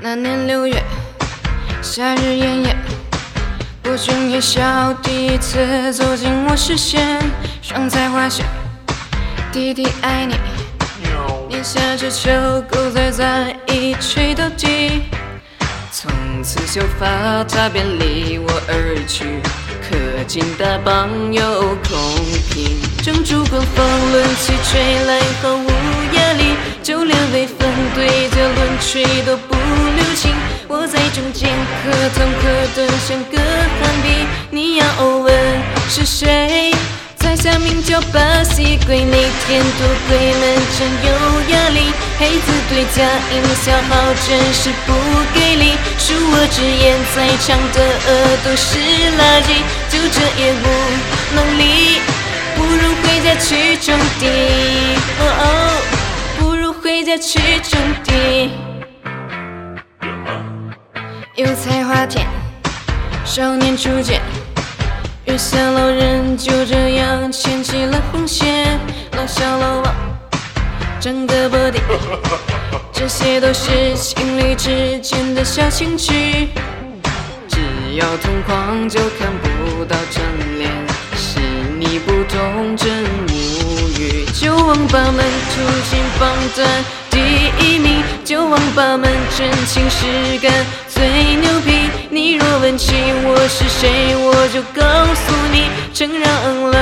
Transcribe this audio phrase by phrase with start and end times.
[0.00, 0.80] 那年六月，
[1.82, 2.76] 夏日炎炎，
[3.82, 7.18] 不经夜笑，第一次走进我视线，
[7.60, 8.46] 双彩花线，
[9.50, 10.36] 弟弟爱你，
[11.48, 12.30] 年下只求
[12.70, 15.02] 狗仔在一起到底。
[15.90, 16.08] 从
[16.44, 19.40] 此秀发，他便离我而去，
[19.82, 21.98] 可敬大榜有空
[22.50, 25.66] 瓶，正烛光风轮起吹来，毫无
[26.14, 26.54] 压力，
[26.84, 29.56] 就连微风对着轮吹都不。
[30.70, 31.48] 我在中间，
[31.82, 33.38] 可痛可疼，像个
[33.80, 34.26] 寒冰。
[34.50, 34.84] 你要
[35.16, 35.34] 问
[35.88, 36.74] 是谁？
[37.16, 40.42] 在下名叫巴西龟，那天多鬼门
[40.76, 41.08] 真有
[41.50, 41.90] 压力。
[42.18, 44.92] 黑子对家音消耗真是不
[45.32, 45.72] 给力。
[45.98, 47.78] 恕我直言，在场的
[48.44, 48.78] 都是
[49.16, 50.66] 垃圾，就这也无
[51.34, 52.02] 能力，
[52.54, 54.28] 不如回家去种地。
[55.18, 55.44] 哦哦，
[56.38, 58.67] 不如回家去种地。
[61.58, 62.24] 油菜花田，
[63.24, 64.20] 少年初见。
[65.24, 68.78] 月下老人就这样牵起了红线，
[69.16, 69.94] 老小老王
[71.00, 71.80] 长个波地，
[72.94, 76.48] 这些都是情侣之间的小情趣。
[77.48, 80.22] 只要同框就看不到正
[80.60, 80.70] 脸，
[81.16, 81.40] 是
[81.76, 84.24] 你不懂真无语。
[84.32, 87.18] 就王八们出现榜单第
[87.58, 90.52] 一名，就王八们真情实感
[90.98, 91.88] 最牛逼。
[92.10, 94.82] 你若问起我是谁，我就告
[95.14, 96.28] 诉你，承让
[96.72, 96.76] 了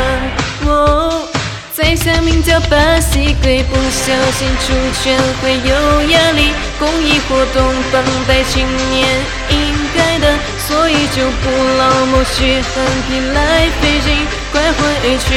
[0.64, 1.28] 我。
[1.74, 4.72] 在下名叫巴西龟，不小心出
[5.02, 6.48] 拳会有压力。
[6.78, 9.06] 公益活动帮带青年
[9.50, 9.56] 应
[9.94, 10.32] 该的，
[10.66, 12.72] 所以就不劳某些狠
[13.06, 14.16] 皮来费劲，
[14.50, 15.28] 快回去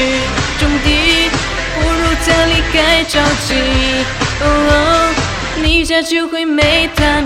[0.57, 1.29] 种地，
[1.75, 3.55] 不如家里该着急。
[4.41, 5.13] 哦，
[5.61, 7.19] 你家就会没大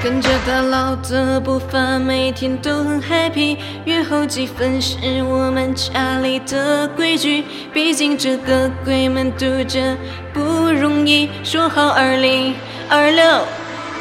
[0.00, 3.56] 跟着大佬的步伐，每天都很 happy。
[3.84, 9.96] 约后几分是我们家里的规矩，毕竟这个鬼门渡着
[10.32, 11.28] 不容易。
[11.42, 12.54] 说好二零
[12.88, 13.44] 二六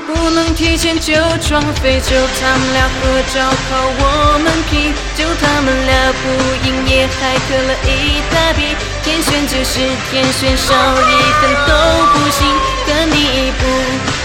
[0.05, 6.29] 不能提前就撞飞，就他们俩合照靠我们 P，就他们俩不
[6.67, 8.77] 营业还磕了一大笔。
[9.03, 9.79] 天选就是
[10.11, 11.73] 天选，少一分都
[12.13, 12.45] 不行，
[12.85, 13.65] 跟你不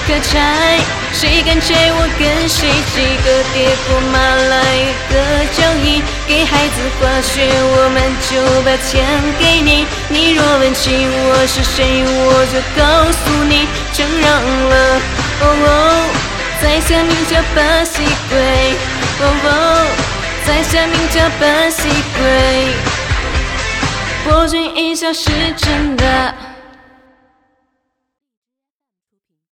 [0.07, 0.82] 可拆。
[1.23, 4.59] 谁敢拆我跟谁几个跌过马来
[5.09, 5.15] 个
[5.53, 9.07] 交易，给孩子滑雪，我们就把钱
[9.39, 9.87] 给你。
[10.09, 14.33] 你若问起我是谁，我就告诉你，承让
[14.69, 15.01] 了。
[15.43, 16.11] 哦哦，
[16.61, 18.75] 在下名叫巴西龟。
[19.21, 19.87] 哦哦，
[20.45, 21.89] 在下名叫巴西
[22.19, 22.67] 龟。
[24.25, 26.35] 博君一笑是真的。